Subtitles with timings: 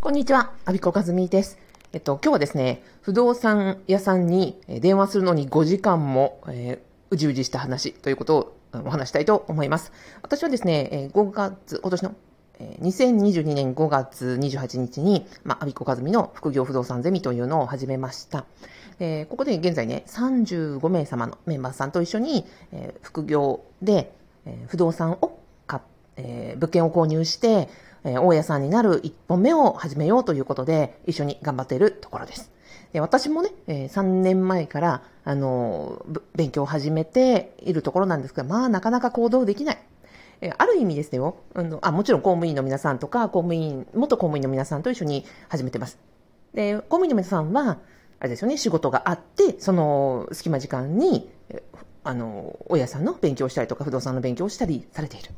[0.00, 1.58] こんにちは、アビコカズミです。
[1.92, 8.56] えっと、今日はですね、不動産屋さんに電話するのに5時間も、えー、うじうじした話ということを
[8.86, 9.90] お話したいと思います。
[10.22, 12.14] 私はですね、5月、今年の
[12.80, 18.46] 2022年5月28日に、まあ、アビコカズミの副業不動産ゼミというのを始めました。
[19.00, 24.12] えー、ここで現在ね、35名様のメンバーさんと一緒に、えー、副業で、
[24.46, 25.37] えー、不動産を、
[26.18, 27.68] えー、物件を購入して、
[28.04, 32.52] えー、大家さんになる一本目を始めようということで、一緒に頑張っているところです。
[32.92, 36.04] で私もね、え、3年前から、あの、
[36.34, 39.78] 勉強を始めているところなんですが、まあ、なかなか行動できない。
[40.40, 45.98] え、ある意味ですよ、あのあ、もちろん公務員の皆さんとか、公務員、元公務員の皆さんと一緒に始めてます。
[46.54, 47.78] で、公務員の皆さんは、
[48.20, 51.30] あれですよね、仕事があって、その隙間時間に、
[52.04, 55.30] あの、大家さんの勉強したりとか、不動産の勉強をしたりされている。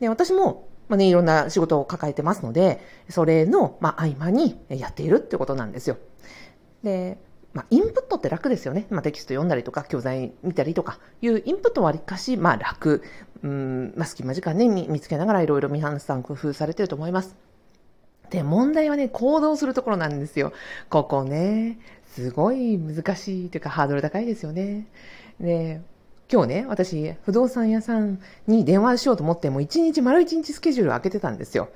[0.00, 5.96] で、私も、まあね、いろんな仕事を抱えてますので、それの、まあ、合間にやっているってことなんですよ。
[6.82, 7.18] で、
[7.54, 8.86] まあ、インプットって楽ですよね。
[8.90, 13.02] まあ、テキスト読んだりとか、教材見たりとかいうインプットはわりかし、まあ、楽。
[13.42, 17.36] うん、まあ、隙間時間ね、見つけながらいろいろ皆さん工夫されてると思います。
[18.30, 20.52] で、問題はね、行動するところなんですよ。
[20.88, 21.78] ここね、
[22.14, 24.86] すごい難しいというか、ハードル高いですよね。
[25.38, 25.82] で、
[26.32, 31.68] 今日ね、私、不動産屋さんに電話しようと思って、もう一日、丸一日スケジュールを開けてたんですよ。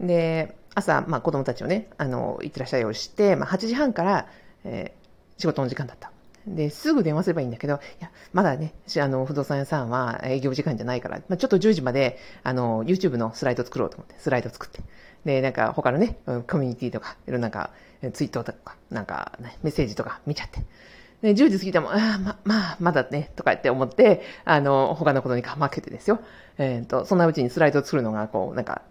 [0.00, 4.26] で、朝、まあ子供たちをね、あの、行ってらっしゃいをして、まあ8時半から、
[4.64, 6.12] えー、仕事の時間だった。
[6.46, 14.80] で、すぐ電話すればいいんだけど、いや、まだね、あの、不動産屋さんは営業時間じゃないから、まあ、ちょっと10時まで、あの、YouTube のスライド作ろうと思って、スライド作って。
[15.26, 17.70] で、なんか他のね、コミュニティとか、いろんななんか、
[18.14, 20.60] ツイートとか、なんか、ね、メッセージとか見ちゃって。
[21.22, 26.20] ね、10時過ぎても、ああ、ま、まあ、まだね、とかって思って、あの、他のことにかまけてですよ。
[26.58, 28.82] えっ、ー、と、そんなうちにスライド作るのが、こう、なんか、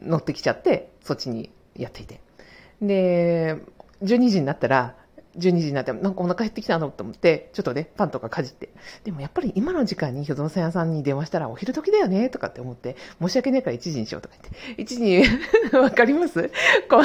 [0.00, 2.20] 乗ってきちゃって、そっちにやっていて。
[2.80, 3.56] で、
[4.02, 4.94] 12時になったら、
[5.36, 8.70] 12時になって、なんかお腹減ってきたのと思って、ちょっとね、パンとかかじって。
[9.04, 14.82] でもやっぱり今の時間に不動産屋さんに電話したらお昼時だよねとかって思って、申し訳ないから1時にしようとか言って。
[14.82, 16.50] 1時にわかります？
[16.88, 17.04] この、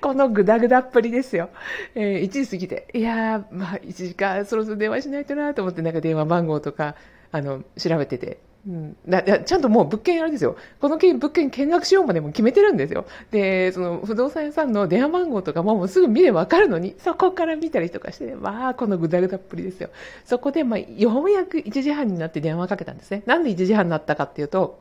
[0.00, 1.50] このグダグダっぷりですよ。
[1.94, 6.94] えー、1時過ぎて、いやー、まあ1時間そろそろ電話しないとなと思って、なんか電話番号とか、
[7.32, 10.56] あの、調べてて、うん、だちゃんともう物件あれですよ。
[10.80, 13.04] この物件見学しようまでも決めてるんですよ。
[13.30, 19.90] で、その不動産屋さんの電話番号とかももうすぐ見ればわかるのに、そこから見たりとかして、わあ、このぐだぐだっぷりですよ。
[20.24, 23.22] そこで、まあ、ようやく1時半になって電話かけたんですね。
[23.26, 24.80] なんで1時半になったかっていうと、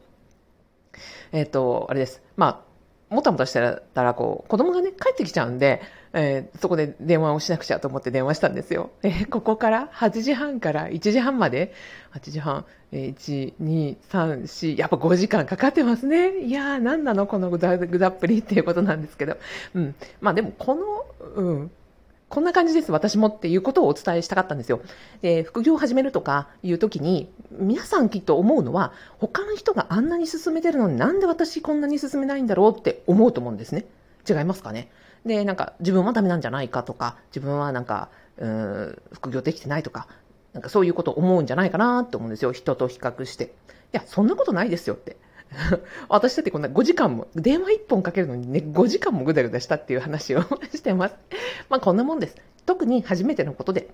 [1.34, 2.22] えっ、ー、と、あれです。
[2.38, 2.64] ま
[3.12, 3.60] あ、もたもたして
[3.94, 5.82] たら、こう、子供がね、帰ってきちゃうんで、
[6.14, 8.92] えー、そこで電話をしなくちゃと思って電話したんですよ。
[9.02, 11.74] えー、ここから8時半から1時半まで、
[12.14, 16.40] 8時半、えー、1、2、3、4、やっぱ5時間かかってますね。
[16.40, 19.38] いやー、なんなのこのぐだぐだっぷりっていうことなんですけど。
[19.74, 19.96] うん。
[20.22, 21.72] まあでも、この、うん。
[22.30, 24.82] こんな感じです、私もっていうことをお伝えしたかったんですよ。
[25.22, 33.86] で、副業を始めるとかいう時に、皆さんきっと思うのは、他の人があんなに進めてるのになんで私こんなに進めないんだろうって思うと思うんですね。
[34.28, 34.90] 違いますかね。
[35.26, 40.08] で、なんか自分はダメなんじゃないかとか、自分はなんか、うん、副業できてないとか、
[40.54, 42.52] なんかそういうことを思うんじゃないかなって思うんですよ。
[42.52, 43.46] 人と比較して。
[43.46, 43.48] い
[43.94, 45.18] や、そんなことないですよって。
[46.10, 50.42] 私だってこんな5時間も、電話1本かけるのにね、5時間もぐだぐだしたっていう話を
[50.74, 51.16] してます。
[51.70, 52.36] まあこんなもんです。
[52.66, 53.90] 特に初めてのことで、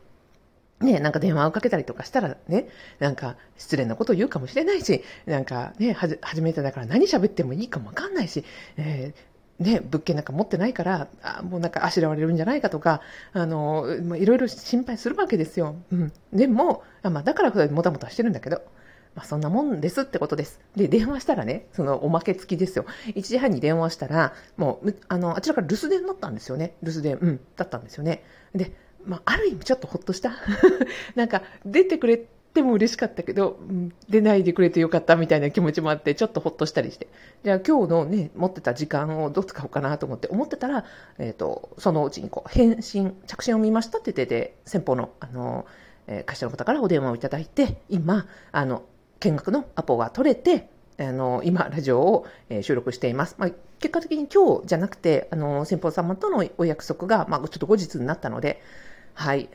[0.81, 2.69] ね、なんか電話をかけたりとかしたらね、
[2.99, 8.45] なんか失礼なことを言うかもしれないし、なんかね、はじ、初めてだから何喋ってもいいかもわかんないし、
[8.77, 9.28] えー
[9.59, 13.01] ね、物件なんか持ってないから、あもうなんかあしらわれるんじゃないかとか、
[13.33, 15.75] あの、まあ、いろいろ心配するわけですよ。
[15.91, 16.13] うん。
[16.31, 18.61] でも、あまあ、だからもたもたしてるんだけど、
[19.15, 20.61] まあ、そんなもんですってことです。
[20.77, 22.85] で、電話したらね、そのおまけ付きですよ。
[23.07, 26.75] 1時半に電話したら、もう、あの、あちらから留守電だったんですよね。
[26.81, 28.23] 留守電、うん、だったんですよね。
[28.55, 28.71] で、
[29.05, 30.33] まあ、ある意味ちょっとほっとした。
[31.15, 32.25] なんか、出てくれ
[32.59, 37.07] ても嬉しかったけど、うん、出ないでくれてよかったみたいな気持ちもあって、ちょっとほっとしたりして。
[37.43, 40.83] じゃあ今日のね、持ってた時間をどう使おうかなと思って思ってたら、
[41.17, 45.65] えっ、ー、と、そのうちにこう、返信、着信を見ましたって言ってて、先方の、あの、
[46.07, 48.83] え、会社の方からお電話をいただいて、今、あの、
[49.21, 53.35] 見学のアポが取れて、あの、今、ラジオを、え、収録しています。
[53.37, 58.61] まあ、結果的に今日じゃなくて、あの、先方様とのお約束が、まあ、ちょっと後日になったので、
[59.13, 59.49] はい。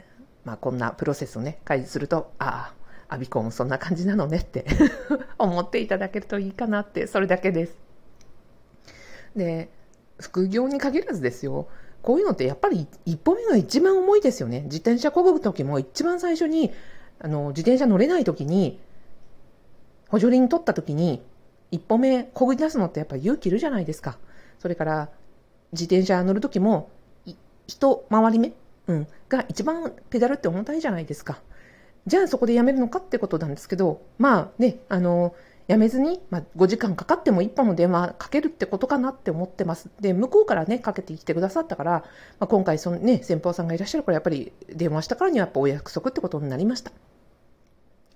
[0.45, 2.84] まあ、こんなプロセスをね、開示すると、ああ、
[3.15, 4.67] アビコンそんな感じなのねって
[5.39, 7.79] 思っていただけるといいかなって、それだけです。
[9.37, 9.71] で、
[10.21, 11.69] 副業に限らずですよ。
[12.03, 14.63] こういうのってやっぱり一歩目が一番重いですよね。
[14.63, 16.73] 自転車こぐ時も一番最初に、
[17.19, 18.81] あの、自転車乗れない時に、
[20.09, 21.23] 補助輪取った時に、
[21.71, 24.19] 一歩目こぎ出すのってやっぱ勇気いるじゃないですか。
[24.59, 25.11] それから、
[25.73, 26.91] 自転車乗るときも、
[27.67, 28.53] 一回り目、
[28.87, 31.41] うん、が一番ペダルって重たいじゃないですか。
[32.07, 35.35] じゃあそこでやめるのかってことなんですけど、まあね、あの、
[35.67, 39.89] やめずに、まあ、5時間かかっても1本の電話かけるってことかなって思ってます。
[40.01, 41.91] で、向こうからね、かけてきてくださったから、
[42.39, 46.93] まあ、今回そのね、先方さんがいらっしゃるからやっぱり電話したからにはやっぱお約束ってことになりました。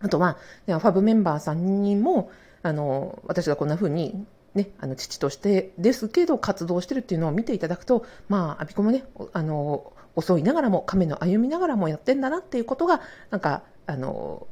[0.00, 0.37] あとは、
[0.67, 2.31] ファブメンバーさんにも、
[2.62, 13.00] あの、私がこんな風にね、あの父としてですけど活動してるっていうのを見ていただくと、まあ、アビコもね、あの、遅いながらも、亀の歩みながらもやってんだなっていうことが、
[13.31, 14.46] なんか、あの、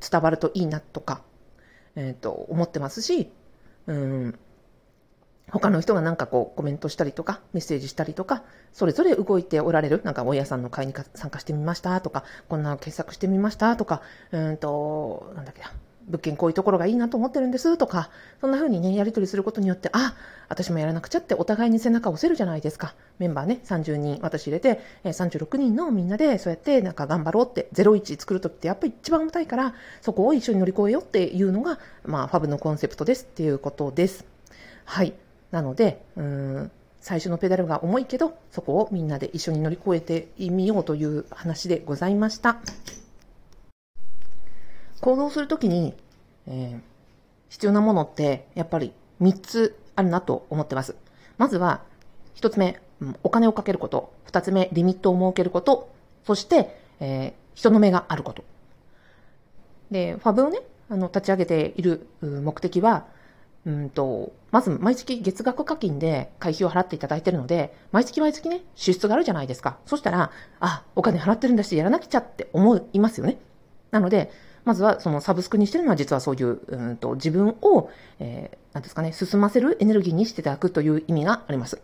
[0.00, 1.22] 伝わるといいなとか、
[1.94, 3.30] えっ、ー、と、思ってますし、
[3.86, 4.38] うん、
[5.48, 8.42] 他の人がなんかこうコメントしたりとか、メッセージしたりとか、
[8.72, 14.02] それぞれ動いておられる、なんか大家さんの会に参加してみましたとか、こんなの検索してみましたとか、
[14.32, 15.72] うんと、なんだっけな、
[16.10, 18.10] 物件こういうところがいいなと思ってるんですとか、
[18.40, 20.14] そんな風にね、やり取りすることによって、あ、
[20.48, 22.94] 私もやらなくちゃってお互いに背中を押せるじゃないですか。
[23.18, 34.24] メンバーね、30人私入れて、36人のみんなでそうやってなんか頑張ろうって、01作るときってやっぱり一番重たいから、そこを一緒に乗り越えようっていうのが、まあ、ファブのコンセプトですっていうことです。
[34.84, 35.14] はい。
[35.50, 36.70] なので、うん、
[37.00, 42.58] 最初のペダルが重いけど、そこをみんなで一緒に乗り越えてみようという話でございました。
[45.00, 45.94] 行動するときに、
[46.46, 46.80] えー、
[47.48, 50.96] 必要なものってやっぱり3つあるなと思ってます。
[51.38, 51.82] まずは、
[52.36, 52.80] 1つ目、
[53.22, 54.12] お金をかけること。
[54.26, 55.90] 2つ目、リミットを設けること。
[56.24, 58.44] そして、えー、人の目があること。
[59.90, 63.06] で、ファブをね、あの、立ち上げている目的は、
[63.66, 69.78] うんと、まず毎月月額課金で会費を払っていただいているので、毎月毎月ね、支出があるじゃないですか。
[69.86, 70.30] そしたら、
[70.60, 73.38] あ、お金払ってるんだし、やらなきゃって思いますよね。
[73.90, 74.30] なので、
[74.64, 81.80] まずはそのサブスクにしてるのは実はそういう、うんと自分を、えー、なんですかね、進ませるエネルギーにしていただくという意味があります。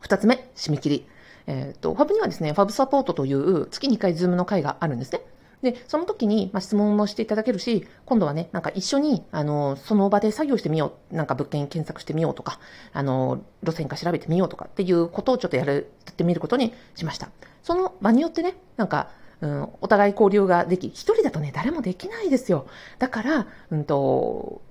[0.00, 1.06] 二つ目、締め切り。
[1.46, 5.22] えっ、ー、と、ファブにはですね、ファブサポートという月2回ズームの会があるんですね。
[5.62, 11.16] で、その時に、まあ、質問もしていただけるし、今度はね、なんか一緒に、あの、その場で作業してみよう。
[11.16, 12.58] なんか物件検索してみようとか、
[12.92, 17.30] あの、路線価調べてみようとかっていうことをちょっとやる、やってみることにしました。
[17.62, 19.10] その場によってね、なんか、
[19.42, 22.66] うん、お互い交流ができ、一人だとね、誰もできないですよ。
[23.00, 24.62] だから、うんと、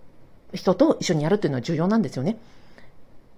[0.54, 2.38] 人と一緒にやるっていうのは重要なんですよね。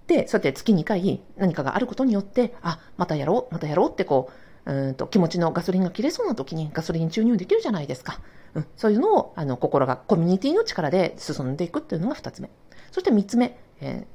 [0.06, 4.30] で、そうやって月2回何かがあることによって、あ、またやろう、またやろうってこ
[4.66, 8.22] う、うんと気持ちのガソリンが切れそうな時にガソリン注入できるじゃないですか。
[8.54, 12.52] うん、そういうのを、あの、心が、コミュニティの力で進んでいくっていうのが2つ目。
[12.92, 14.06] そして3つ目、え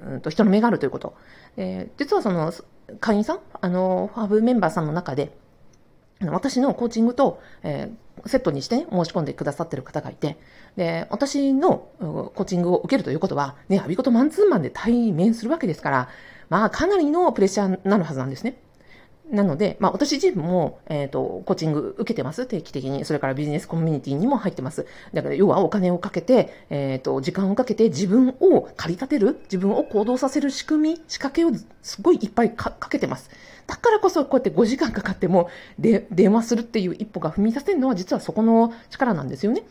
[0.00, 1.16] ー、うんと人の目があるということ。
[1.56, 2.52] えー、実はその、
[3.00, 5.36] 会員さん、あの、ファブメンバーさんの中で、
[6.20, 10.38] 私のコーチングと、えー、セットにして、申し込んでくださってる方がいて、
[10.76, 16.08] で、私のコーチングを受けるということは、ね、アビコとマンツーマンで対面するわけですから、
[16.48, 18.58] まあ、かなりのプレッシャーになるはずなんですね。
[19.34, 23.04] なので、まあ、私自身も、えっ、ー、と、コーチング受けてます、定期的に。
[23.04, 24.86] それからビジネスコミュニティにも入ってます。
[25.12, 31.50] だから、要はお金をかけて、えっ、ー、と、時間をかけて自分を駆り立てる、自分を行動させる仕組み、仕掛けを
[31.82, 33.30] すごいいっぱいかけてます。
[33.66, 35.48] だからこそ、こうやって5時間かかっても、
[35.78, 39.64] で、電話するっていう一歩が踏み出せるのは、実はそこの力なんですよね。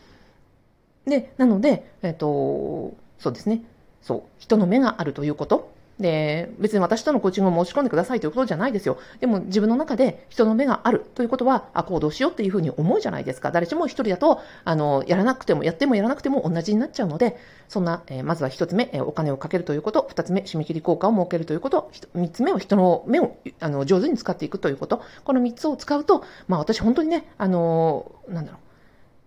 [1.06, 3.62] で、なので、えっ、ー、と、そうですね。
[4.02, 5.73] そう、人の目があるということ。
[5.98, 8.98] で、別に私とのコーチングを申し込んでくださいということじゃないですよ。
[9.20, 13.52] でも自分の中で人の目があるということは、あ、行動しようっていうふうに思うじゃないですか。
[13.52, 17.36] 誰しも一人だと、あの、やらなくても、やってもやらなくても同じになっちゃうので、
[17.68, 25.02] そんな、えー、まずは一つ目、えー、お金をかけるということ、二つ目、締め切り効果を設けるということ、三つ目は人の目を、あの、上手に使っていくということ。
[25.24, 28.60] この三つを使うと、まあ私本当にね、あの、なんだろう、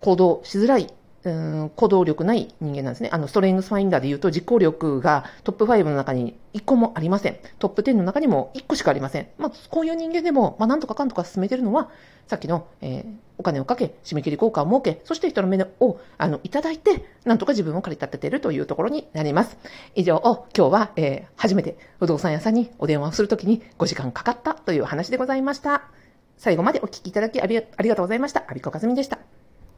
[0.01, 0.87] 行動しづらい
[1.31, 3.09] うん行動力ない人間なんですね。
[3.11, 7.37] あの、ストレングスファインダーで言うと実行力がトップ5の中に1個もありません。
[7.59, 9.27] トップ10の中にも1個しかありません。
[9.37, 11.89] まあ、こういう人間でも、まあ、なんとかかんとか進めてるのは、
[12.27, 19.57] さっきの、えー、お金をかけ、締め切り効果を設け、そして人の目を、あの、いただいて、なんとか自分を駆り立てているというところになります。
[19.95, 20.21] 以上、
[20.55, 25.83] 今日は、えー、初めて不動産屋さんにお電話をするときに5時間かかったという話でございました。
[26.37, 28.45] 最後までお聞きいただきありがとうございました。
[28.47, 29.36] アビコカズミでした。